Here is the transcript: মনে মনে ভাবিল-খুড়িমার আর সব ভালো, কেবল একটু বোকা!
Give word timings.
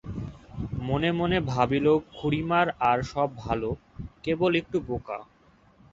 মনে 0.81 1.09
মনে 1.11 1.37
ভাবিল-খুড়িমার 1.49 2.67
আর 2.81 2.99
সব 3.03 3.29
ভালো, 3.37 3.69
কেবল 4.23 4.51
একটু 4.55 4.77
বোকা! 4.87 5.19